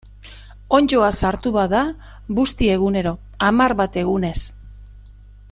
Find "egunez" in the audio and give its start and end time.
4.07-4.37